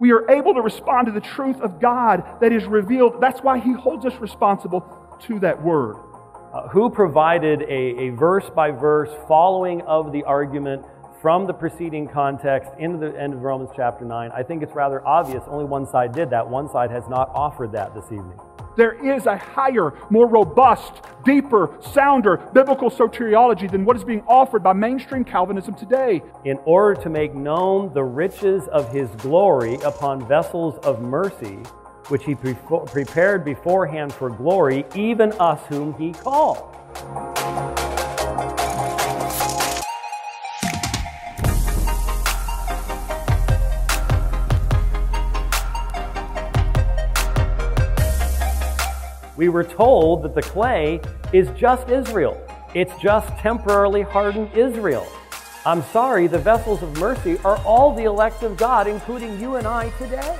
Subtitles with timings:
[0.00, 3.20] we are able to respond to the truth of God that is revealed.
[3.20, 4.80] That's why He holds us responsible
[5.22, 5.96] to that word.
[6.52, 10.84] Uh, who provided a, a verse by verse following of the argument
[11.22, 14.30] from the preceding context into the end of Romans chapter 9?
[14.34, 15.44] I think it's rather obvious.
[15.46, 16.48] Only one side did that.
[16.48, 18.40] One side has not offered that this evening.
[18.76, 20.92] There is a higher, more robust,
[21.24, 26.22] deeper, sounder biblical soteriology than what is being offered by mainstream Calvinism today.
[26.44, 31.58] In order to make known the riches of his glory upon vessels of mercy,
[32.08, 32.54] which he pre-
[32.86, 37.69] prepared beforehand for glory, even us whom he called.
[49.40, 51.00] We were told that the clay
[51.32, 52.36] is just Israel.
[52.74, 55.06] It's just temporarily hardened Israel.
[55.64, 59.66] I'm sorry, the vessels of mercy are all the elect of God, including you and
[59.66, 60.34] I today.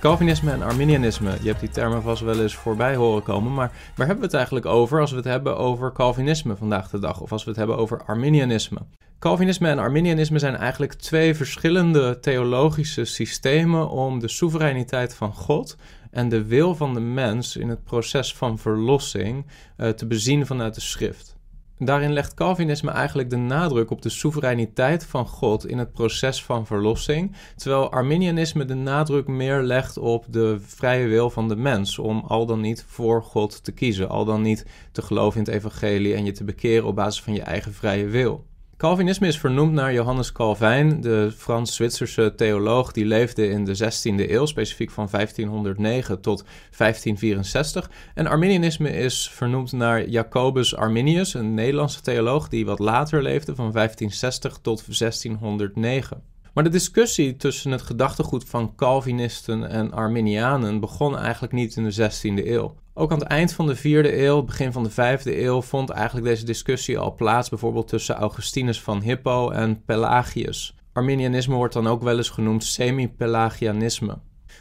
[0.00, 4.06] Calvinisme en Arminianisme, je hebt die termen vast wel eens voorbij horen komen, maar waar
[4.06, 7.32] hebben we het eigenlijk over als we het hebben over Calvinisme vandaag de dag, of
[7.32, 8.78] als we het hebben over Arminianisme?
[9.18, 15.76] Calvinisme en Arminianisme zijn eigenlijk twee verschillende theologische systemen om de soevereiniteit van God
[16.12, 19.46] en de wil van de mens in het proces van verlossing
[19.76, 21.36] uh, te bezien vanuit de schrift.
[21.78, 26.66] Daarin legt Calvinisme eigenlijk de nadruk op de soevereiniteit van God in het proces van
[26.66, 32.24] verlossing, terwijl Arminianisme de nadruk meer legt op de vrije wil van de mens om
[32.26, 36.14] al dan niet voor God te kiezen, al dan niet te geloven in het evangelie
[36.14, 38.44] en je te bekeren op basis van je eigen vrije wil.
[38.82, 44.46] Calvinisme is vernoemd naar Johannes Calvijn, de Frans-Zwitserse theoloog die leefde in de 16e eeuw,
[44.46, 46.44] specifiek van 1509 tot
[46.76, 47.90] 1564.
[48.14, 53.72] En Arminianisme is vernoemd naar Jacobus Arminius, een Nederlandse theoloog die wat later leefde, van
[53.72, 56.31] 1560 tot 1609.
[56.54, 62.10] Maar de discussie tussen het gedachtegoed van Calvinisten en Arminianen begon eigenlijk niet in de
[62.10, 62.74] 16e eeuw.
[62.94, 66.26] Ook aan het eind van de vierde eeuw, begin van de vijfde eeuw, vond eigenlijk
[66.26, 70.76] deze discussie al plaats, bijvoorbeeld tussen Augustinus van Hippo en Pelagius.
[70.92, 74.18] Arminianisme wordt dan ook wel eens genoemd semi-Pelagianisme.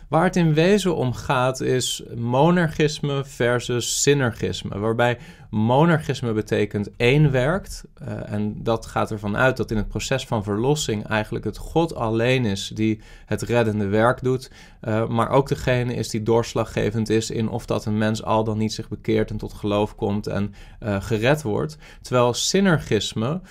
[0.10, 5.18] Waar het in wezen om gaat is monergisme versus synergisme, waarbij
[5.52, 7.84] Monarchisme betekent één werkt.
[8.02, 11.96] Uh, en dat gaat ervan uit dat in het proces van verlossing eigenlijk het God
[11.96, 14.52] alleen is die het reddende werk doet.
[14.82, 18.58] Uh, maar ook degene is die doorslaggevend is in of dat een mens al dan
[18.58, 20.54] niet zich bekeert en tot geloof komt en
[20.84, 21.78] uh, gered wordt.
[22.02, 23.42] Terwijl synergisme,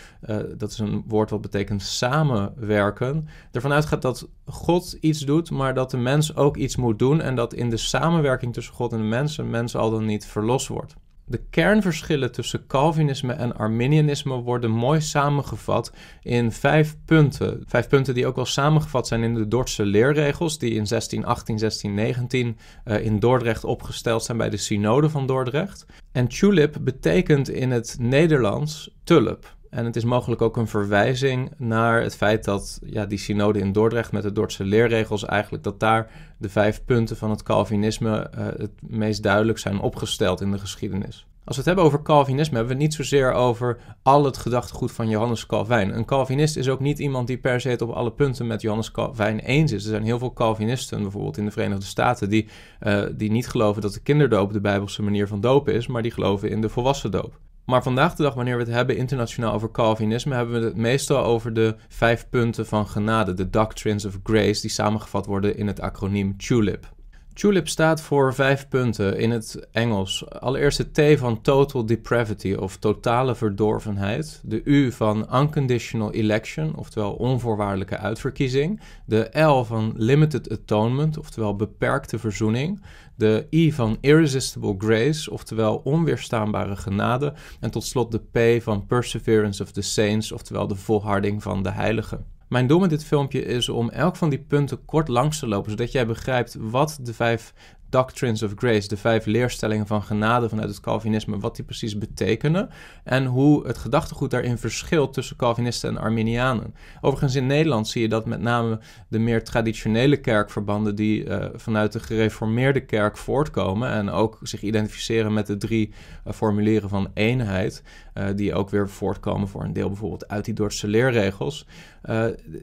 [0.56, 5.90] dat is een woord wat betekent samenwerken, ervan uitgaat dat God iets doet, maar dat
[5.90, 7.20] de mens ook iets moet doen.
[7.20, 10.26] En dat in de samenwerking tussen God en de mens een mens al dan niet
[10.26, 10.94] verlost wordt.
[11.30, 15.92] De kernverschillen tussen Calvinisme en Arminianisme worden mooi samengevat
[16.22, 17.62] in vijf punten.
[17.66, 22.58] Vijf punten die ook wel samengevat zijn in de Dordtse leerregels, die in 1618, 1619
[22.84, 25.86] uh, in Dordrecht opgesteld zijn bij de Synode van Dordrecht.
[26.12, 29.56] En tulip betekent in het Nederlands tulp.
[29.70, 33.72] En het is mogelijk ook een verwijzing naar het feit dat ja, die synode in
[33.72, 38.46] Dordrecht met de Dordtse leerregels eigenlijk dat daar de vijf punten van het Calvinisme uh,
[38.46, 41.26] het meest duidelijk zijn opgesteld in de geschiedenis.
[41.44, 44.92] Als we het hebben over Calvinisme, hebben we het niet zozeer over al het gedachtegoed
[44.92, 45.96] van Johannes Calvijn.
[45.96, 48.90] Een Calvinist is ook niet iemand die per se het op alle punten met Johannes
[48.90, 49.84] Calvijn eens is.
[49.84, 52.48] Er zijn heel veel Calvinisten, bijvoorbeeld in de Verenigde Staten, die,
[52.82, 56.10] uh, die niet geloven dat de kinderdoop de Bijbelse manier van dopen is, maar die
[56.10, 57.38] geloven in de volwassen doop.
[57.70, 61.24] Maar vandaag de dag, wanneer we het hebben internationaal over Calvinisme, hebben we het meestal
[61.24, 65.80] over de vijf punten van genade, de Doctrines of Grace, die samengevat worden in het
[65.80, 66.92] acroniem TULIP.
[67.32, 70.30] TULIP staat voor vijf punten in het Engels.
[70.30, 74.40] Allereerst het T van total depravity of totale verdorvenheid.
[74.44, 78.80] De U van unconditional election, oftewel onvoorwaardelijke uitverkiezing.
[79.06, 82.82] De L van limited atonement, oftewel beperkte verzoening.
[83.14, 87.34] De I van irresistible grace, oftewel onweerstaanbare genade.
[87.60, 91.70] En tot slot de P van perseverance of the saints, oftewel de volharding van de
[91.70, 92.38] heiligen.
[92.50, 95.70] Mijn doel met dit filmpje is om elk van die punten kort langs te lopen,
[95.70, 97.52] zodat jij begrijpt wat de vijf
[97.90, 102.68] doctrines of grace, de vijf leerstellingen van genade vanuit het Calvinisme, wat die precies betekenen
[103.04, 106.74] en hoe het gedachtegoed daarin verschilt tussen Calvinisten en Arminianen.
[107.00, 108.78] Overigens in Nederland zie je dat met name
[109.08, 115.32] de meer traditionele kerkverbanden die uh, vanuit de gereformeerde kerk voortkomen en ook zich identificeren
[115.32, 115.92] met de drie
[116.26, 117.82] uh, formulieren van eenheid,
[118.14, 121.66] uh, die ook weer voortkomen voor een deel bijvoorbeeld uit die Dordtse leerregels.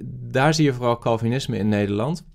[0.09, 2.25] daar zie je vooral Calvinisme in Nederland.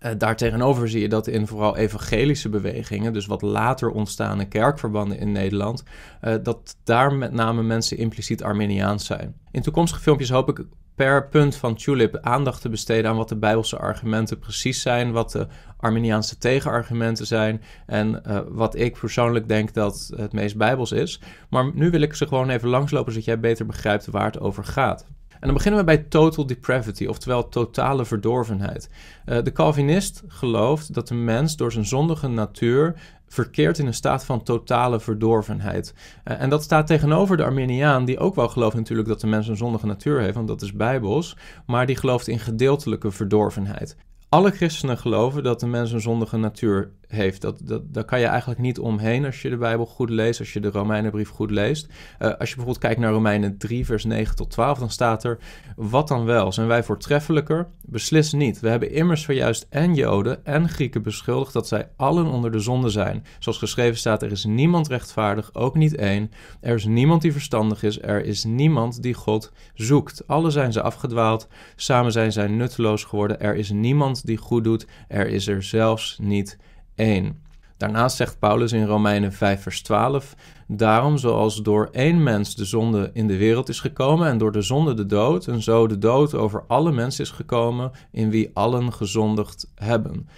[0.00, 5.32] Uh, daartegenover zie je dat in vooral evangelische bewegingen, dus wat later ontstaande kerkverbanden in
[5.32, 5.82] Nederland,
[6.22, 9.34] uh, dat daar met name mensen impliciet Arminiaans zijn.
[9.50, 10.64] In toekomstige filmpjes hoop ik
[10.94, 15.32] per punt van Tulip aandacht te besteden aan wat de Bijbelse argumenten precies zijn, wat
[15.32, 21.20] de Arminiaanse tegenargumenten zijn en uh, wat ik persoonlijk denk dat het meest Bijbels is.
[21.50, 24.64] Maar nu wil ik ze gewoon even langslopen zodat jij beter begrijpt waar het over
[24.64, 25.06] gaat.
[25.40, 28.90] En dan beginnen we bij total depravity, oftewel totale verdorvenheid.
[29.26, 32.94] Uh, de Calvinist gelooft dat de mens door zijn zondige natuur
[33.28, 35.94] verkeert in een staat van totale verdorvenheid.
[36.24, 39.48] Uh, en dat staat tegenover de Arminiaan, die ook wel gelooft natuurlijk dat de mens
[39.48, 43.96] een zondige natuur heeft, want dat is bijbels, maar die gelooft in gedeeltelijke verdorvenheid.
[44.28, 47.40] Alle christenen geloven dat de mens een zondige natuur heeft.
[47.40, 50.52] Dat, dat, daar kan je eigenlijk niet omheen als je de Bijbel goed leest, als
[50.52, 51.86] je de Romeinenbrief goed leest.
[51.86, 55.38] Uh, als je bijvoorbeeld kijkt naar Romeinen 3, vers 9 tot 12, dan staat er:
[55.76, 56.52] Wat dan wel?
[56.52, 57.68] Zijn wij voortreffelijker?
[57.82, 58.60] Beslist niet.
[58.60, 62.88] We hebben immers zojuist en Joden en Grieken beschuldigd dat zij allen onder de zonde
[62.88, 63.24] zijn.
[63.38, 66.30] Zoals geschreven staat: Er is niemand rechtvaardig, ook niet één.
[66.60, 68.02] Er is niemand die verstandig is.
[68.02, 70.26] Er is niemand die God zoekt.
[70.26, 71.48] Alle zijn ze afgedwaald.
[71.76, 73.40] Samen zijn zij nutteloos geworden.
[73.40, 74.86] Er is niemand die goed doet.
[75.08, 76.58] Er is er zelfs niet
[76.94, 77.38] 1.
[77.76, 80.34] Daarnaast zegt Paulus in Romeinen 5, vers 12:
[80.66, 84.62] Daarom, zoals door één mens de zonde in de wereld is gekomen en door de
[84.62, 88.92] zonde de dood, en zo de dood over alle mensen is gekomen, in wie allen
[88.92, 90.28] gezondigd hebben.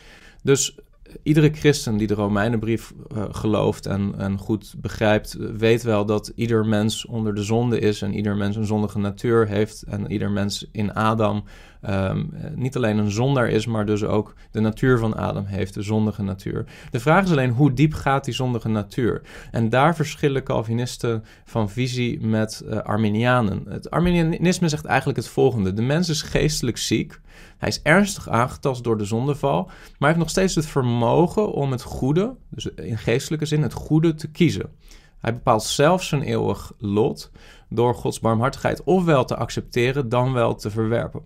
[0.42, 0.78] Dus
[1.22, 6.66] iedere christen die de Romeinenbrief uh, gelooft en, en goed begrijpt, weet wel dat ieder
[6.66, 10.68] mens onder de zonde is en ieder mens een zondige natuur heeft en ieder mens
[10.72, 11.44] in Adam
[11.88, 15.82] um, niet alleen een zondaar is, maar dus ook de natuur van Adam heeft, de
[15.82, 16.64] zondige natuur.
[16.90, 19.22] De vraag is alleen hoe diep gaat die zondige natuur?
[19.50, 23.64] En daar verschillen Calvinisten van visie met uh, Arminianen.
[23.68, 27.20] Het Arminianisme zegt eigenlijk het volgende: de mens is geestelijk ziek.
[27.58, 31.70] Hij is ernstig aangetast door de zondeval, maar hij heeft nog steeds het vermogen om
[31.70, 34.70] het goede, dus in geestelijke zin het goede te kiezen.
[35.18, 37.30] Hij bepaalt zelf zijn eeuwig lot
[37.68, 41.22] door Gods barmhartigheid ofwel te accepteren, dan wel te verwerpen.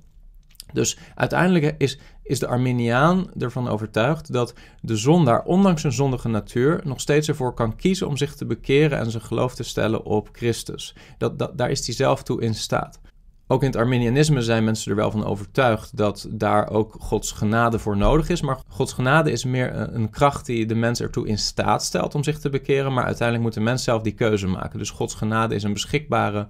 [0.72, 6.80] Dus uiteindelijk is, is de Arminiaan ervan overtuigd dat de zondaar, ondanks zijn zondige natuur,
[6.84, 10.28] nog steeds ervoor kan kiezen om zich te bekeren en zijn geloof te stellen op
[10.32, 10.94] Christus.
[11.18, 13.00] Dat, dat, daar is hij zelf toe in staat.
[13.48, 17.78] Ook in het Arminianisme zijn mensen er wel van overtuigd dat daar ook Gods genade
[17.78, 18.40] voor nodig is.
[18.40, 22.24] Maar Gods genade is meer een kracht die de mens ertoe in staat stelt om
[22.24, 22.92] zich te bekeren.
[22.92, 24.78] Maar uiteindelijk moet de mens zelf die keuze maken.
[24.78, 26.46] Dus Gods genade is een beschikbare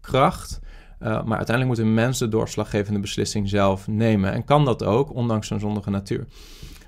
[0.00, 0.60] kracht.
[1.00, 4.32] Uh, maar uiteindelijk moet een mens de doorslaggevende beslissing zelf nemen.
[4.32, 6.26] En kan dat ook, ondanks zijn zondige natuur.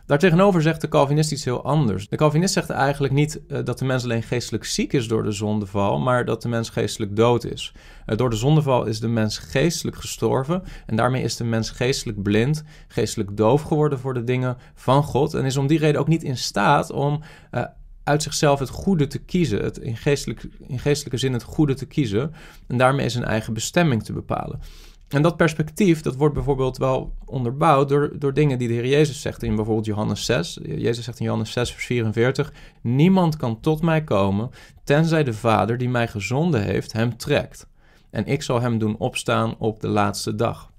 [0.09, 2.09] Daartegenover zegt de Calvinist iets heel anders.
[2.09, 5.33] De Calvinist zegt eigenlijk niet uh, dat de mens alleen geestelijk ziek is door de
[5.33, 7.73] zondeval, maar dat de mens geestelijk dood is.
[8.07, 12.23] Uh, door de zondeval is de mens geestelijk gestorven en daarmee is de mens geestelijk
[12.23, 16.09] blind, geestelijk doof geworden voor de dingen van God en is om die reden ook
[16.09, 17.65] niet in staat om uh,
[18.05, 21.87] uit zichzelf het goede te kiezen, het in, geestelijk, in geestelijke zin het goede te
[21.87, 22.33] kiezen
[22.67, 24.61] en daarmee zijn eigen bestemming te bepalen.
[25.09, 29.21] En dat perspectief, dat wordt bijvoorbeeld wel onderbouwd door, door dingen die de Heer Jezus
[29.21, 30.59] zegt in bijvoorbeeld Johannes 6.
[30.63, 32.53] Jezus zegt in Johannes 6, vers 44,
[32.83, 34.51] Niemand kan tot mij komen,
[34.85, 37.67] tenzij de Vader die mij gezonden heeft, hem trekt.
[38.11, 40.71] En ik zal hem doen opstaan op de laatste dag.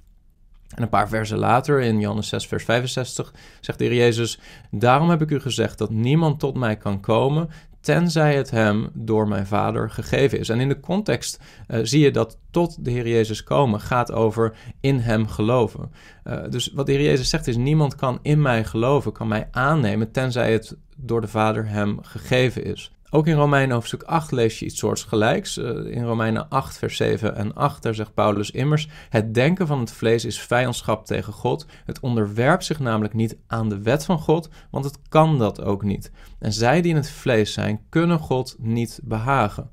[0.75, 4.39] En een paar versen later, in Johannes 6, vers 65, zegt de Heer Jezus:
[4.71, 7.49] Daarom heb ik u gezegd dat niemand tot mij kan komen,
[7.81, 10.49] tenzij het hem door mijn Vader gegeven is.
[10.49, 14.53] En in de context uh, zie je dat tot de Heer Jezus komen gaat over
[14.79, 15.91] in hem geloven.
[16.23, 19.47] Uh, dus wat de Heer Jezus zegt is: niemand kan in mij geloven, kan mij
[19.51, 22.91] aannemen, tenzij het door de Vader hem gegeven is.
[23.11, 25.57] Ook in Romeinen hoofdstuk 8 lees je iets soortgelijks.
[25.57, 29.79] Uh, in Romeinen 8, vers 7 en 8, daar zegt Paulus immers: Het denken van
[29.79, 31.65] het vlees is vijandschap tegen God.
[31.85, 35.83] Het onderwerpt zich namelijk niet aan de wet van God, want het kan dat ook
[35.83, 36.11] niet.
[36.39, 39.69] En zij die in het vlees zijn, kunnen God niet behagen.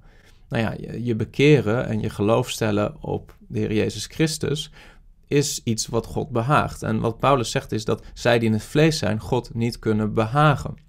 [0.49, 4.71] Nou ja, je bekeren en je geloof stellen op de Heer Jezus Christus
[5.27, 6.83] is iets wat God behaagt.
[6.83, 10.15] En wat Paulus zegt is dat zij die in het vlees zijn, God niet kunnen
[10.15, 10.86] behagen.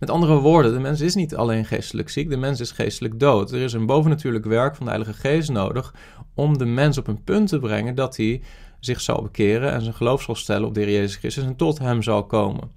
[0.00, 3.52] Met andere woorden, de mens is niet alleen geestelijk ziek, de mens is geestelijk dood.
[3.52, 5.94] Er is een bovennatuurlijk werk van de Heilige Geest nodig
[6.34, 8.42] om de mens op een punt te brengen dat hij
[8.78, 11.78] zich zal bekeren en zijn geloof zal stellen op de Heer Jezus Christus en tot
[11.78, 12.70] hem zal komen.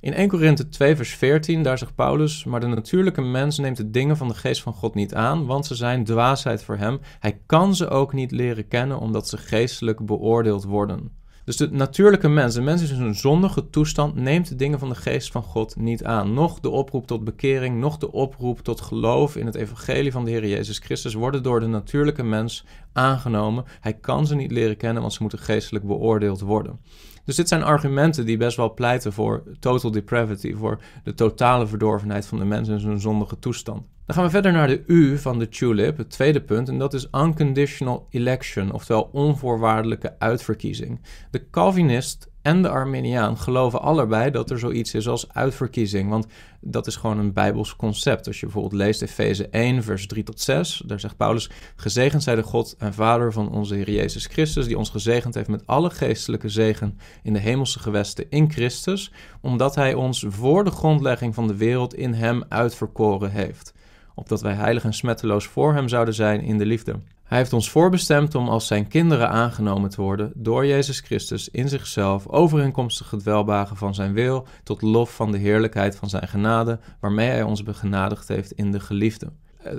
[0.00, 3.90] In 1 Korinthe 2 vers 14, daar zegt Paulus, maar de natuurlijke mens neemt de
[3.90, 7.00] dingen van de geest van God niet aan, want ze zijn dwaasheid voor hem.
[7.18, 11.19] Hij kan ze ook niet leren kennen, omdat ze geestelijk beoordeeld worden.
[11.44, 14.88] Dus de natuurlijke mens, de mens is in een zondige toestand, neemt de dingen van
[14.88, 16.34] de geest van God niet aan.
[16.34, 20.30] Nog de oproep tot bekering, nog de oproep tot geloof in het evangelie van de
[20.30, 23.64] Heer Jezus Christus worden door de natuurlijke mens aangenomen.
[23.80, 26.80] Hij kan ze niet leren kennen, want ze moeten geestelijk beoordeeld worden.
[27.24, 32.26] Dus dit zijn argumenten die best wel pleiten voor total depravity, voor de totale verdorvenheid
[32.26, 33.82] van de mens in zijn zondige toestand.
[34.10, 36.94] Dan gaan we verder naar de U van de tulip, het tweede punt, en dat
[36.94, 41.00] is unconditional election, oftewel onvoorwaardelijke uitverkiezing.
[41.30, 46.10] De Calvinist en de Arminiaan geloven allebei dat er zoiets is als uitverkiezing.
[46.10, 46.26] Want
[46.60, 48.26] dat is gewoon een Bijbels concept.
[48.26, 52.34] Als je bijvoorbeeld leest Efeze 1, vers 3 tot 6, daar zegt Paulus: Gezegend zij
[52.34, 55.90] de God en Vader van onze Heer Jezus Christus, die ons gezegend heeft met alle
[55.90, 61.46] geestelijke zegen in de hemelse gewesten in Christus, omdat Hij ons voor de grondlegging van
[61.46, 63.78] de wereld in Hem uitverkoren heeft.
[64.20, 66.96] Opdat wij heilig en smetteloos voor Hem zouden zijn in de liefde.
[67.24, 71.68] Hij heeft ons voorbestemd om als zijn kinderen aangenomen te worden door Jezus Christus in
[71.68, 76.78] zichzelf, overeenkomstig het welbagen van zijn wil, tot lof van de heerlijkheid van zijn genade,
[77.00, 79.32] waarmee hij ons begenadigd heeft in de geliefde.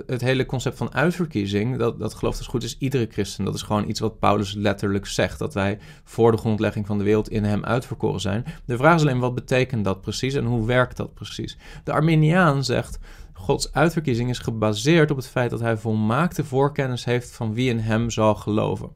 [0.06, 3.46] Het hele concept van uitverkiezing, dat, dat gelooft als goed is iedere christen.
[3.46, 7.04] Dat is gewoon iets wat Paulus letterlijk zegt, dat wij voor de grondlegging van de
[7.04, 8.46] wereld in hem uitverkoren zijn.
[8.66, 11.58] De vraag is alleen, wat betekent dat precies en hoe werkt dat precies?
[11.84, 13.00] De Arminiaan zegt,
[13.42, 17.80] Gods uitverkiezing is gebaseerd op het feit dat hij volmaakte voorkennis heeft van wie in
[17.80, 18.90] hem zal geloven.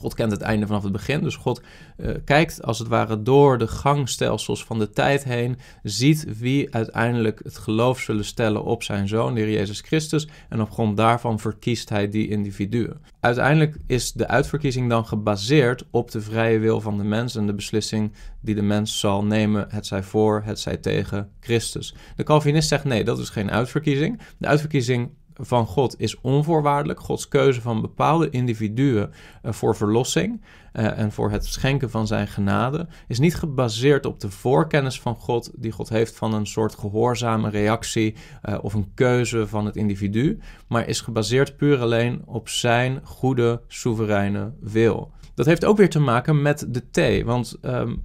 [0.00, 1.62] God kent het einde vanaf het begin, dus God
[1.96, 7.40] uh, kijkt als het ware door de gangstelsels van de tijd heen, ziet wie uiteindelijk
[7.42, 11.38] het geloof zullen stellen op zijn zoon, de Heer Jezus Christus, en op grond daarvan
[11.38, 13.00] verkiest hij die individuen.
[13.20, 17.54] Uiteindelijk is de uitverkiezing dan gebaseerd op de vrije wil van de mens en de
[17.54, 21.94] beslissing die de mens zal nemen, het zij voor, het zij tegen Christus.
[22.16, 24.20] De Calvinist zegt nee, dat is geen uitverkiezing.
[24.38, 27.00] De uitverkiezing van God is onvoorwaardelijk.
[27.00, 29.10] Gods keuze van bepaalde individuen
[29.42, 30.40] uh, voor verlossing
[30.72, 35.16] uh, en voor het schenken van zijn genade is niet gebaseerd op de voorkennis van
[35.16, 38.14] God die God heeft van een soort gehoorzame reactie
[38.48, 43.62] uh, of een keuze van het individu, maar is gebaseerd puur alleen op zijn goede,
[43.66, 45.12] soevereine wil.
[45.34, 48.04] Dat heeft ook weer te maken met de T, want um,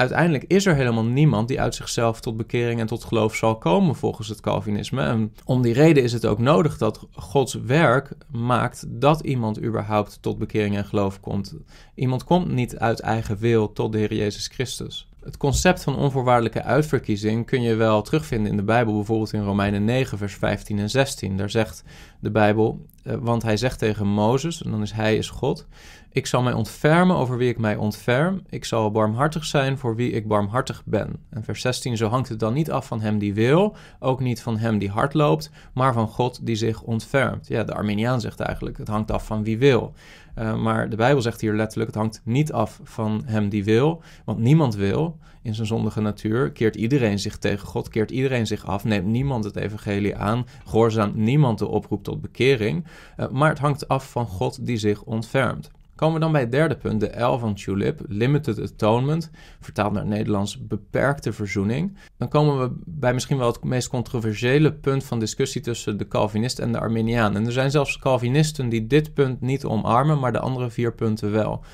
[0.00, 3.94] uiteindelijk is er helemaal niemand die uit zichzelf tot bekering en tot geloof zal komen
[3.94, 5.02] volgens het Calvinisme.
[5.02, 10.18] En om die reden is het ook nodig dat Gods werk maakt dat iemand überhaupt
[10.22, 11.54] tot bekering en geloof komt.
[11.94, 15.09] Iemand komt niet uit eigen wil tot de Heer Jezus Christus.
[15.24, 19.84] Het concept van onvoorwaardelijke uitverkiezing kun je wel terugvinden in de Bijbel, bijvoorbeeld in Romeinen
[19.84, 21.36] 9, vers 15 en 16.
[21.36, 21.84] Daar zegt
[22.20, 25.66] de Bijbel, eh, want hij zegt tegen Mozes, en dan is hij is God,
[26.12, 28.42] ik zal mij ontfermen over wie ik mij ontferm.
[28.48, 31.16] Ik zal barmhartig zijn voor wie ik barmhartig ben.
[31.28, 34.42] En vers 16, zo hangt het dan niet af van hem die wil, ook niet
[34.42, 37.48] van hem die hard loopt, maar van God die zich ontfermt.
[37.48, 39.94] Ja, de Arminiaan zegt eigenlijk, het hangt af van wie wil.
[40.40, 44.02] Uh, maar de Bijbel zegt hier letterlijk, het hangt niet af van hem die wil,
[44.24, 45.18] want niemand wil.
[45.42, 49.44] In zijn zondige natuur keert iedereen zich tegen God, keert iedereen zich af, neemt niemand
[49.44, 52.86] het evangelie aan, gehoorzaamt niemand de oproep tot bekering.
[53.16, 55.70] Uh, maar het hangt af van God die zich ontfermt.
[56.00, 59.30] Komen we dan bij het derde punt, de L van Tulip, Limited Atonement,
[59.60, 61.96] vertaald naar het Nederlands beperkte verzoening.
[62.16, 66.58] Dan komen we bij misschien wel het meest controversiële punt van discussie tussen de Calvinist
[66.58, 67.36] en de Arminiaan.
[67.36, 71.30] En er zijn zelfs Calvinisten die dit punt niet omarmen, maar de andere vier punten
[71.30, 71.64] wel.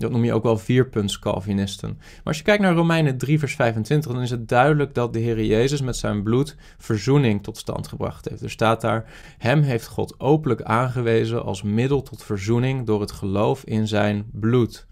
[0.00, 1.96] Dat noem je ook wel vierpunts Calvinisten.
[1.98, 5.18] Maar als je kijkt naar Romeinen 3, vers 25, dan is het duidelijk dat de
[5.18, 8.42] Heer Jezus met zijn bloed verzoening tot stand gebracht heeft.
[8.42, 9.04] Er staat daar:
[9.38, 14.86] Hem heeft God openlijk aangewezen als middel tot verzoening door het geloof in zijn bloed.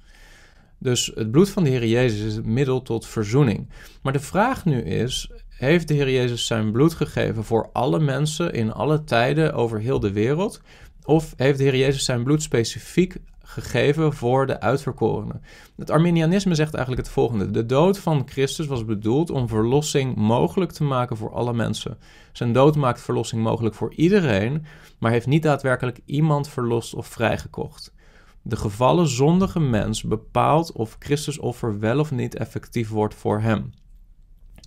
[0.79, 3.69] Dus het bloed van de Heer Jezus is het middel tot verzoening.
[4.03, 8.53] Maar de vraag nu is: heeft de Heer Jezus zijn bloed gegeven voor alle mensen
[8.53, 10.61] in alle tijden over heel de wereld?
[11.05, 13.17] Of heeft de Heer Jezus zijn bloed specifiek
[13.49, 15.43] gegeven voor de uitverkorenen.
[15.77, 20.73] Het Arminianisme zegt eigenlijk het volgende: De dood van Christus was bedoeld om verlossing mogelijk
[20.73, 21.99] te maken voor alle mensen.
[22.33, 24.65] Zijn dood maakt verlossing mogelijk voor iedereen,
[24.99, 27.95] maar heeft niet daadwerkelijk iemand verlost of vrijgekocht.
[28.43, 33.71] De gevallen zondige mens bepaalt of Christus offer wel of niet effectief wordt voor hem.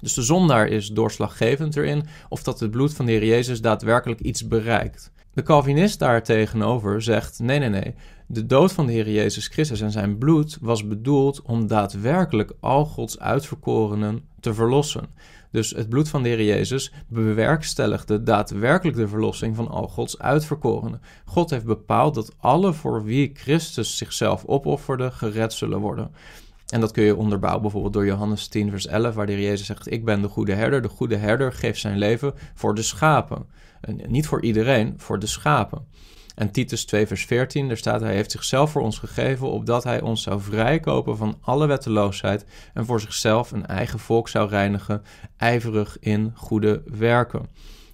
[0.02, 4.20] Dus de zondaar is doorslaggevend erin of dat het bloed van de Heer Jezus daadwerkelijk
[4.20, 5.12] iets bereikt.
[5.34, 7.96] De Calvinist daartegenover zegt: nee, nee, nee.
[8.34, 12.86] De dood van de Heer Jezus Christus en zijn bloed was bedoeld om daadwerkelijk al
[12.86, 15.08] Gods uitverkorenen te verlossen.
[15.50, 21.02] Dus het bloed van de Heer Jezus bewerkstelligde daadwerkelijk de verlossing van al Gods uitverkorenen.
[21.26, 26.12] God heeft bepaald dat alle voor wie Christus zichzelf opofferde, gered zullen worden.
[26.68, 29.66] En dat kun je onderbouwen bijvoorbeeld door Johannes 10, vers 11, waar de Heer Jezus
[29.66, 30.82] zegt: Ik ben de goede herder.
[30.82, 33.46] De goede herder geeft zijn leven voor de schapen.
[33.82, 35.86] En niet voor iedereen, voor de schapen.
[36.36, 40.02] En Titus 2, vers 14, daar staat: Hij heeft zichzelf voor ons gegeven, opdat hij
[40.02, 45.02] ons zou vrijkopen van alle wetteloosheid en voor zichzelf een eigen volk zou reinigen,
[45.38, 47.50] ijverig in goede werken.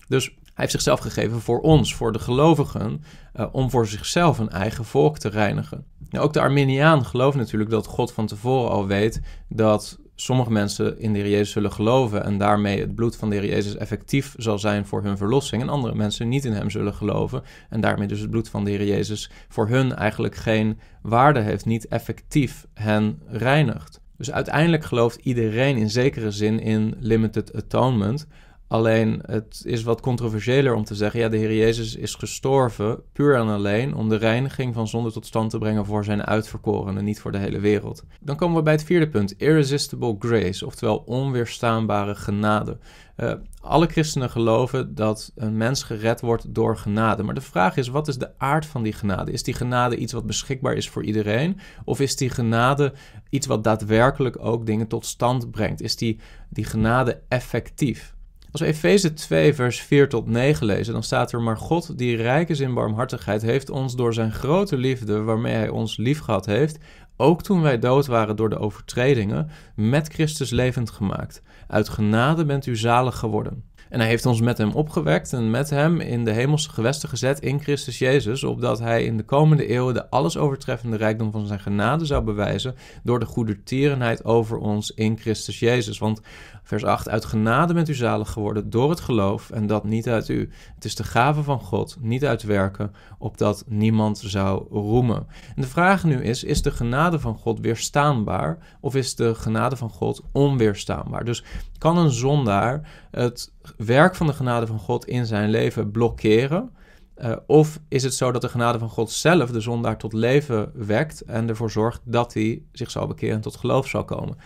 [0.08, 3.04] Dus hij heeft zichzelf gegeven voor ons, voor de gelovigen,
[3.36, 5.86] uh, om voor zichzelf een eigen volk te reinigen.
[6.10, 11.00] Nou, ook de Arminiaan gelooft natuurlijk dat God van tevoren al weet dat sommige mensen
[11.00, 14.34] in de Heer Jezus zullen geloven en daarmee het bloed van de Heer Jezus effectief
[14.38, 15.62] zal zijn voor hun verlossing.
[15.62, 18.72] En andere mensen niet in Hem zullen geloven en daarmee dus het bloed van de
[18.72, 24.02] Heer Jezus voor hun eigenlijk geen waarde heeft, niet effectief hen reinigt.
[24.18, 28.28] Dus uiteindelijk gelooft iedereen in zekere zin in limited atonement.
[28.68, 33.36] Alleen het is wat controversiëler om te zeggen: ja, de Heer Jezus is gestorven puur
[33.36, 37.20] en alleen om de reiniging van zonde tot stand te brengen voor zijn uitverkorenen, niet
[37.20, 38.04] voor de hele wereld.
[38.22, 42.78] Dan komen we bij het vierde punt: irresistible grace, oftewel onweerstaanbare genade.
[43.18, 47.24] Uh, alle christenen geloven dat een mens gered wordt door genade.
[47.24, 49.32] Maar de vraag is: wat is de aard van die genade?
[49.32, 51.60] Is die genade iets wat beschikbaar is voor iedereen?
[51.86, 52.94] Of is die genade
[53.30, 55.82] iets wat daadwerkelijk ook dingen tot stand brengt?
[55.82, 56.20] Is die,
[56.50, 58.16] die genade effectief?
[58.58, 62.16] Als we Efeze 2, vers 4 tot 9 lezen, dan staat er: Maar God, die
[62.16, 66.78] rijk is in barmhartigheid, heeft ons door zijn grote liefde, waarmee hij ons liefgehad heeft,
[67.18, 71.42] ook toen wij dood waren door de overtredingen, met Christus levend gemaakt.
[71.68, 73.64] Uit genade bent u zalig geworden.
[73.90, 77.40] En hij heeft ons met hem opgewekt en met hem in de hemelse gewesten gezet
[77.40, 81.60] in Christus Jezus, opdat hij in de komende eeuwen de alles overtreffende rijkdom van zijn
[81.60, 85.98] genade zou bewijzen door de goede tierenheid over ons in Christus Jezus.
[85.98, 86.22] Want
[86.68, 90.30] vers 8, uit genade bent u zalig geworden door het geloof en dat niet uit
[90.30, 90.50] u.
[90.76, 95.28] Het is de gave van God, niet uit werken, opdat niemand zou roemen.
[95.56, 99.76] En de vraag nu is, is de genade van God weerstaanbaar of is de genade
[99.76, 101.26] van God onweerstaanbaar?
[101.26, 101.44] Dus
[101.78, 106.72] kan een zondaar het werk van de genade van God in zijn leven blokkeren?
[107.18, 110.72] Uh, of is het zo dat de genade van God zelf de zondaar tot leven
[110.74, 114.38] wekt en ervoor zorgt dat hij zich zal bekeren en tot geloof zal komen?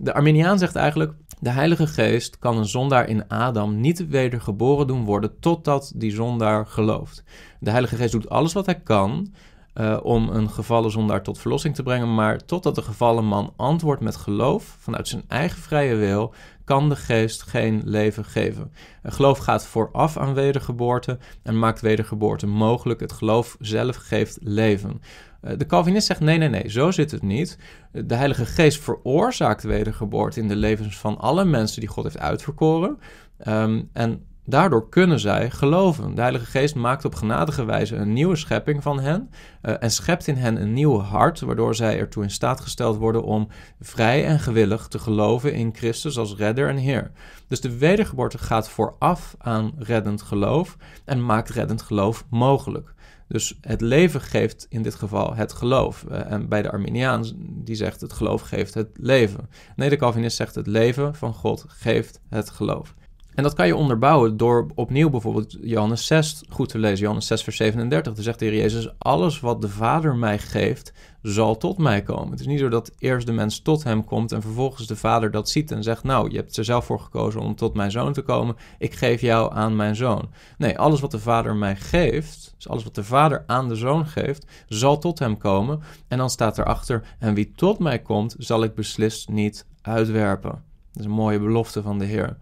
[0.00, 5.04] De Arminiaan zegt eigenlijk: de Heilige Geest kan een zondaar in Adam niet wedergeboren doen
[5.04, 7.24] worden totdat die zondaar gelooft.
[7.60, 9.32] De Heilige Geest doet alles wat hij kan
[9.74, 14.02] uh, om een gevallen zondaar tot verlossing te brengen, maar totdat de gevallen man antwoordt
[14.02, 18.72] met geloof vanuit zijn eigen vrije wil, kan de geest geen leven geven.
[19.02, 23.00] Een geloof gaat vooraf aan wedergeboorte en maakt wedergeboorte mogelijk.
[23.00, 25.00] Het geloof zelf geeft leven.
[25.46, 27.58] Eh, de Calvinist zegt nee, nee, nee, zo zit het niet.
[27.92, 32.98] De Heilige Geest veroorzaakt wedergeboorte in de levens van alle mensen die God heeft uitverkoren.
[33.46, 36.14] Um, en Daardoor kunnen zij geloven.
[36.14, 39.30] De Heilige Geest maakt op genadige wijze een nieuwe schepping van hen
[39.62, 43.22] uh, en schept in hen een nieuw hart, waardoor zij ertoe in staat gesteld worden
[43.22, 43.48] om
[43.80, 47.10] vrij en gewillig te geloven in Christus als redder en Heer.
[47.48, 52.94] Dus de wedergeboorte gaat vooraf aan reddend geloof en maakt reddend geloof mogelijk.
[53.28, 56.04] Dus het leven geeft in dit geval het geloof.
[56.10, 59.48] Uh, en bij de Arminiaan, die zegt het geloof geeft het leven.
[59.76, 62.94] Nee, de Calvinist zegt het leven van God geeft het geloof.
[63.36, 66.98] En dat kan je onderbouwen door opnieuw bijvoorbeeld Johannes 6 goed te lezen.
[66.98, 68.14] Johannes 6, vers 37.
[68.14, 72.30] Daar zegt de Heer Jezus: Alles wat de Vader mij geeft, zal tot mij komen.
[72.30, 75.30] Het is niet zo dat eerst de mens tot hem komt en vervolgens de Vader
[75.30, 78.12] dat ziet en zegt: Nou, je hebt er zelf voor gekozen om tot mijn zoon
[78.12, 78.56] te komen.
[78.78, 80.28] Ik geef jou aan mijn zoon.
[80.58, 84.06] Nee, alles wat de Vader mij geeft, dus alles wat de Vader aan de zoon
[84.06, 85.80] geeft, zal tot hem komen.
[86.08, 90.50] En dan staat erachter: En wie tot mij komt, zal ik beslist niet uitwerpen.
[90.92, 92.36] Dat is een mooie belofte van de Heer.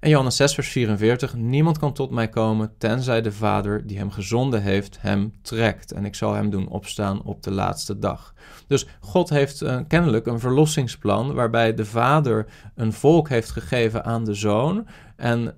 [0.00, 4.10] En Johannes 6, vers 44: Niemand kan tot mij komen tenzij de Vader die hem
[4.10, 5.92] gezonden heeft hem trekt.
[5.92, 8.34] En ik zal hem doen opstaan op de laatste dag.
[8.66, 14.24] Dus God heeft uh, kennelijk een verlossingsplan waarbij de Vader een volk heeft gegeven aan
[14.24, 14.86] de zoon.
[15.16, 15.54] En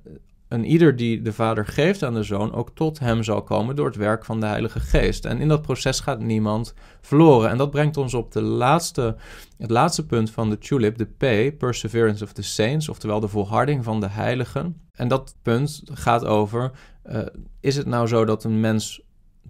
[0.50, 3.86] en ieder die de Vader geeft aan de Zoon ook tot hem zal komen door
[3.86, 5.24] het werk van de Heilige Geest.
[5.24, 7.50] En in dat proces gaat niemand verloren.
[7.50, 9.16] En dat brengt ons op de laatste,
[9.58, 13.84] het laatste punt van de tulip, de P, Perseverance of the Saints, oftewel de volharding
[13.84, 14.80] van de heiligen.
[14.92, 16.70] En dat punt gaat over,
[17.10, 17.18] uh,
[17.60, 19.02] is het nou zo dat een mens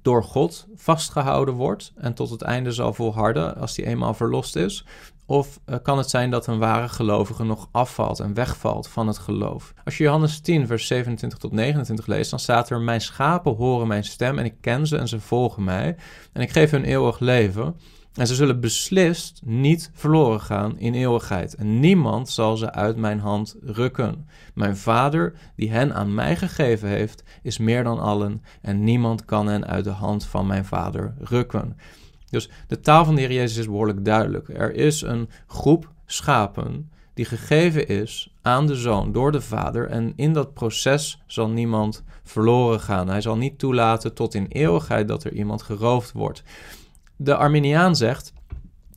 [0.02, 4.84] door God vastgehouden wordt en tot het einde zal volharden als hij eenmaal verlost is?
[5.30, 9.18] Of uh, kan het zijn dat een ware gelovige nog afvalt en wegvalt van het
[9.18, 9.74] geloof?
[9.84, 13.86] Als je Johannes 10, vers 27 tot 29 leest, dan staat er: Mijn schapen horen
[13.86, 15.96] mijn stem en ik ken ze en ze volgen mij.
[16.32, 17.76] En ik geef hun eeuwig leven.
[18.14, 21.54] En ze zullen beslist niet verloren gaan in eeuwigheid.
[21.54, 24.28] En niemand zal ze uit mijn hand rukken.
[24.54, 28.42] Mijn Vader, die hen aan mij gegeven heeft, is meer dan allen.
[28.62, 31.76] En niemand kan hen uit de hand van mijn Vader rukken.
[32.30, 34.48] Dus de taal van de Heer Jezus is behoorlijk duidelijk.
[34.48, 39.88] Er is een groep schapen die gegeven is aan de zoon door de vader.
[39.88, 43.08] En in dat proces zal niemand verloren gaan.
[43.08, 46.42] Hij zal niet toelaten tot in eeuwigheid dat er iemand geroofd wordt.
[47.16, 48.32] De Arminiaan zegt: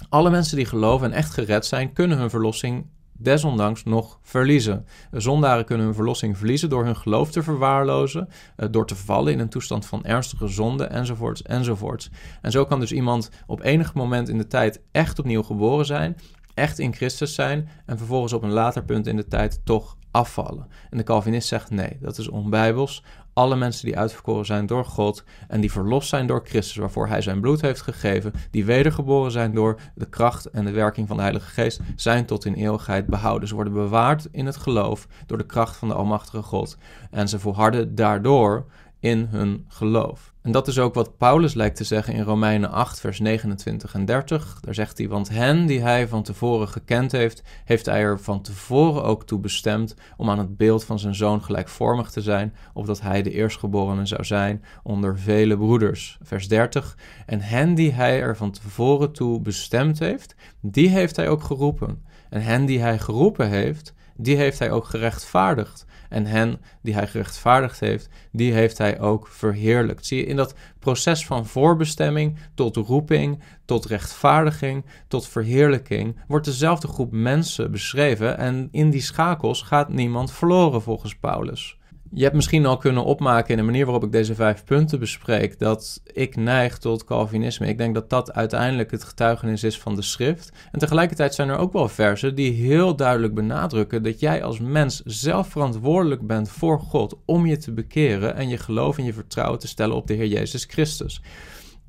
[0.10, 2.86] alle mensen die geloven en echt gered zijn, kunnen hun verlossing
[3.17, 4.86] desondanks nog verliezen.
[5.12, 9.39] Zondaren kunnen hun verlossing verliezen door hun geloof te verwaarlozen, eh, door te vallen in
[9.39, 12.10] een toestand van ernstige zonde, enzovoorts, enzovoorts.
[12.41, 16.17] En zo kan dus iemand op enig moment in de tijd echt opnieuw geboren zijn,
[16.54, 20.67] echt in Christus zijn en vervolgens op een later punt in de tijd toch afvallen.
[20.89, 23.04] En de Calvinist zegt nee, dat is onbijbels.
[23.34, 27.22] Alle mensen die uitverkoren zijn door God en die verlost zijn door Christus, waarvoor hij
[27.22, 31.22] zijn bloed heeft gegeven, die wedergeboren zijn door de kracht en de werking van de
[31.24, 33.48] Heilige Geest, zijn tot in eeuwigheid behouden.
[33.48, 36.78] Ze worden bewaard in het geloof door de kracht van de Almachtige God.
[37.12, 38.65] En ze volharden daardoor
[39.04, 40.34] in hun geloof.
[40.42, 44.06] En dat is ook wat Paulus lijkt te zeggen in Romeinen 8, vers 29 en
[44.06, 44.58] 30.
[44.62, 48.42] Daar zegt hij: Want hen die hij van tevoren gekend heeft, heeft hij er van
[48.42, 53.02] tevoren ook toe bestemd om aan het beeld van zijn zoon gelijkvormig te zijn, opdat
[53.02, 56.18] hij de eerstgeborene zou zijn onder vele broeders.
[56.22, 56.98] Vers 30.
[57.26, 62.04] En hen die hij er van tevoren toe bestemd heeft, die heeft hij ook geroepen.
[62.30, 65.86] En hen die hij geroepen heeft, die heeft hij ook gerechtvaardigd.
[66.10, 70.06] En hen die hij gerechtvaardigd heeft, die heeft hij ook verheerlijkt.
[70.06, 76.88] Zie je, in dat proces van voorbestemming tot roeping, tot rechtvaardiging, tot verheerlijking, wordt dezelfde
[76.88, 78.38] groep mensen beschreven.
[78.38, 81.78] En in die schakels gaat niemand verloren volgens Paulus.
[82.15, 85.60] Je hebt misschien al kunnen opmaken in de manier waarop ik deze vijf punten bespreek,
[85.60, 87.67] dat ik neig tot Calvinisme.
[87.67, 90.52] Ik denk dat dat uiteindelijk het getuigenis is van de schrift.
[90.71, 95.02] En tegelijkertijd zijn er ook wel versen die heel duidelijk benadrukken dat jij als mens
[95.06, 99.60] zelf verantwoordelijk bent voor God om je te bekeren en je geloof en je vertrouwen
[99.60, 101.21] te stellen op de Heer Jezus Christus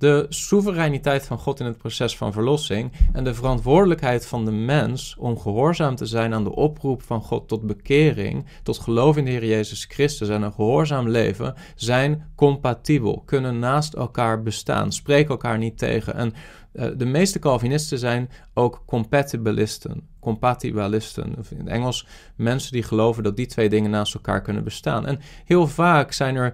[0.04, 5.16] de soevereiniteit van God in het proces van verlossing en de verantwoordelijkheid van de mens
[5.18, 9.30] om gehoorzaam te zijn aan de oproep van God tot bekering, tot geloof in de
[9.30, 15.58] Heer Jezus Christus en een gehoorzaam leven, zijn compatibel, kunnen naast elkaar bestaan, spreken elkaar
[15.58, 16.14] niet tegen.
[16.14, 16.34] En
[16.74, 22.06] uh, de meeste Calvinisten zijn ook compatibilisten compatibilisten, of in het Engels
[22.37, 25.06] mensen die geloven dat die twee dingen naast elkaar kunnen bestaan.
[25.06, 26.52] En heel vaak zijn er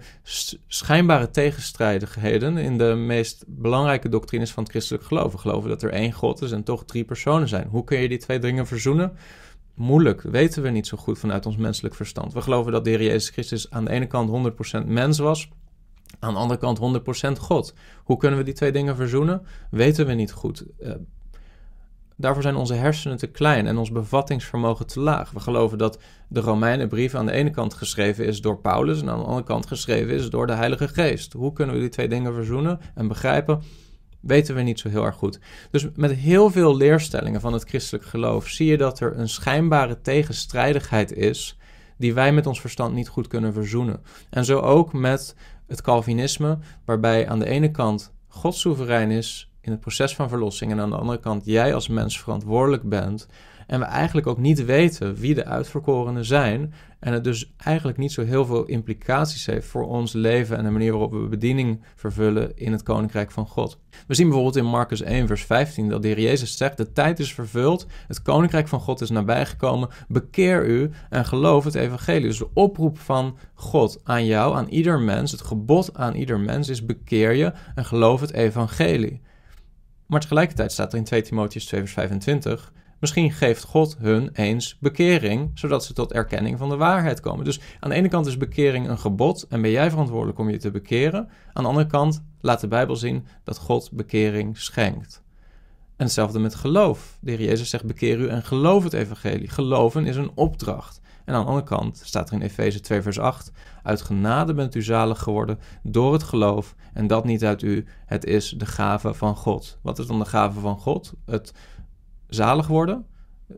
[0.66, 5.32] schijnbare tegenstrijdigheden in de meest belangrijke doctrines van het christelijk geloof.
[5.32, 7.68] We geloven dat er één God is en toch drie personen zijn.
[7.68, 9.12] Hoe kun je die twee dingen verzoenen?
[9.74, 12.32] Moeilijk, weten we niet zo goed vanuit ons menselijk verstand.
[12.32, 14.52] We geloven dat de Heer Jezus Christus aan de ene kant
[14.82, 15.48] 100% mens was,
[16.18, 17.02] aan de andere kant
[17.38, 17.74] 100% God.
[18.04, 19.42] Hoe kunnen we die twee dingen verzoenen?
[19.70, 20.64] Weten we niet goed.
[20.80, 20.92] Uh,
[22.20, 25.30] Daarvoor zijn onze hersenen te klein en ons bevattingsvermogen te laag.
[25.30, 29.18] We geloven dat de Romeinenbrief aan de ene kant geschreven is door Paulus en aan
[29.18, 31.32] de andere kant geschreven is door de Heilige Geest.
[31.32, 33.62] Hoe kunnen we die twee dingen verzoenen en begrijpen?
[34.20, 35.40] Weten we niet zo heel erg goed.
[35.70, 40.00] Dus met heel veel leerstellingen van het christelijk geloof zie je dat er een schijnbare
[40.00, 41.58] tegenstrijdigheid is
[41.96, 44.00] die wij met ons verstand niet goed kunnen verzoenen.
[44.30, 45.36] En zo ook met
[45.70, 50.72] het Calvinisme, waarbij aan de ene kant God soeverein is in het proces van verlossing
[50.72, 53.26] en aan de andere kant jij als mens verantwoordelijk bent
[53.70, 58.12] en we eigenlijk ook niet weten wie de uitverkorenen zijn en het dus eigenlijk niet
[58.12, 62.56] zo heel veel implicaties heeft voor ons leven en de manier waarop we bediening vervullen
[62.56, 63.78] in het koninkrijk van God.
[64.06, 67.18] We zien bijvoorbeeld in Marcus 1 vers 15 dat de Heer Jezus zegt: "De tijd
[67.18, 69.88] is vervuld, het koninkrijk van God is nabijgekomen.
[70.08, 75.00] Bekeer u en geloof het evangelie." Dus de oproep van God aan jou, aan ieder
[75.00, 79.20] mens, het gebod aan ieder mens is: bekeer je en geloof het evangelie.
[80.06, 82.72] Maar tegelijkertijd staat er in 2 Timotheus 2 vers 25...
[83.00, 87.44] Misschien geeft God hun eens bekering, zodat ze tot erkenning van de waarheid komen.
[87.44, 90.58] Dus aan de ene kant is bekering een gebod en ben jij verantwoordelijk om je
[90.58, 91.28] te bekeren.
[91.52, 95.22] Aan de andere kant laat de Bijbel zien dat God bekering schenkt.
[95.96, 97.18] En hetzelfde met geloof.
[97.20, 99.48] De Heer Jezus zegt: bekeer u en geloof het evangelie.
[99.48, 101.00] Geloven is een opdracht.
[101.24, 104.74] En aan de andere kant staat er in Efeze 2 vers 8: uit genade bent
[104.74, 109.14] u zalig geworden door het geloof en dat niet uit u, het is de gave
[109.14, 109.78] van God.
[109.82, 111.12] Wat is dan de gave van God?
[111.26, 111.52] Het
[112.30, 113.06] zalig worden,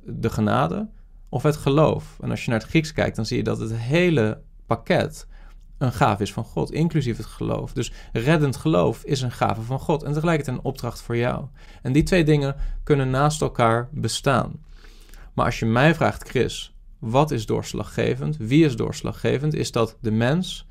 [0.04, 0.88] de genade
[1.28, 2.18] of het geloof.
[2.20, 5.26] En als je naar het Grieks kijkt, dan zie je dat het hele pakket
[5.78, 7.72] een gave is van God, inclusief het geloof.
[7.72, 11.46] Dus reddend geloof is een gave van God en tegelijkertijd een opdracht voor jou.
[11.82, 14.64] En die twee dingen kunnen naast elkaar bestaan.
[15.32, 18.36] Maar als je mij vraagt, Chris, wat is doorslaggevend?
[18.36, 19.54] Wie is doorslaggevend?
[19.54, 20.66] Is dat de mens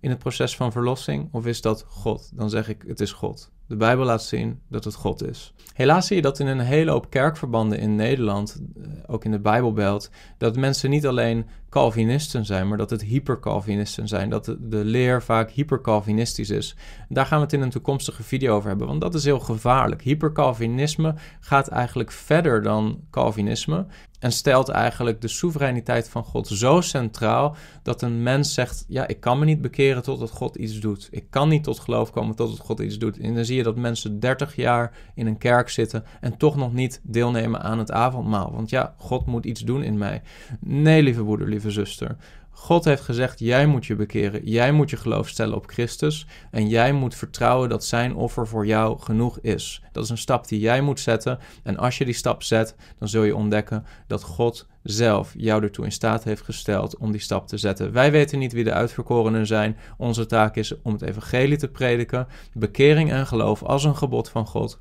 [0.00, 2.30] in het proces van verlossing of is dat God?
[2.34, 3.52] Dan zeg ik, het is God.
[3.72, 5.52] De Bijbel laat zien dat het God is.
[5.74, 9.40] Helaas zie je dat in een hele hoop kerkverbanden in Nederland, eh, ook in de
[9.40, 14.30] Bijbelbelt, dat mensen niet alleen Calvinisten zijn, maar dat het hypercalvinisten zijn.
[14.30, 16.76] Dat de, leer vaak hypercalvinistisch is.
[17.08, 20.02] Daar gaan we het in een toekomstige video over hebben, want dat is heel gevaarlijk.
[20.02, 23.86] Hypercalvinisme gaat eigenlijk verder dan Calvinisme
[24.22, 29.20] en stelt eigenlijk de soevereiniteit van God zo centraal dat een mens zegt: Ja, ik
[29.20, 31.08] kan me niet bekeren totdat God iets doet.
[31.10, 33.18] Ik kan niet tot geloof komen totdat God iets doet.
[33.18, 36.72] En dan zie je dat mensen 30 jaar in een kerk zitten en toch nog
[36.72, 38.52] niet deelnemen aan het avondmaal.
[38.52, 40.22] Want ja, God moet iets doen in mij.
[40.60, 42.16] Nee, lieve broeder, lieve zuster.
[42.50, 46.68] God heeft gezegd: jij moet je bekeren, jij moet je geloof stellen op Christus en
[46.68, 49.82] jij moet vertrouwen dat zijn offer voor jou genoeg is.
[49.92, 53.08] Dat is een stap die jij moet zetten en als je die stap zet, dan
[53.08, 57.48] zul je ontdekken dat God zelf jou ertoe in staat heeft gesteld om die stap
[57.48, 57.92] te zetten.
[57.92, 59.76] Wij weten niet wie de uitverkorenen zijn.
[59.96, 64.46] Onze taak is om het evangelie te prediken, bekering en geloof als een gebod van
[64.46, 64.80] God.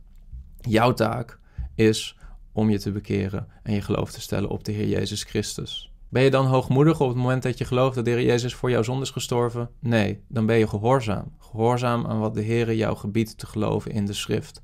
[0.61, 1.39] Jouw taak
[1.75, 2.17] is
[2.51, 5.90] om je te bekeren en je geloof te stellen op de Heer Jezus Christus.
[6.11, 8.69] Ben je dan hoogmoedig op het moment dat je gelooft dat de Heer Jezus voor
[8.69, 9.69] jouw zonde is gestorven?
[9.79, 11.35] Nee, dan ben je gehoorzaam.
[11.39, 14.61] Gehoorzaam aan wat de Heer jou gebiedt te geloven in de schrift.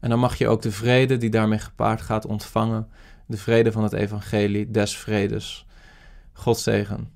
[0.00, 2.88] En dan mag je ook de vrede die daarmee gepaard gaat ontvangen.
[3.26, 5.66] De vrede van het evangelie des vredes.
[6.32, 7.10] God zegen.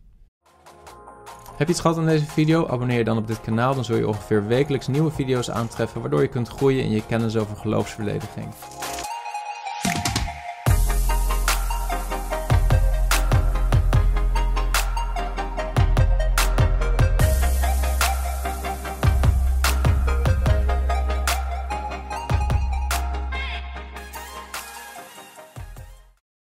[1.56, 2.66] Heb je iets gehad aan deze video?
[2.66, 6.22] Abonneer je dan op dit kanaal, dan zul je ongeveer wekelijks nieuwe video's aantreffen, waardoor
[6.22, 8.48] je kunt groeien in je kennis over geloofsverdediging.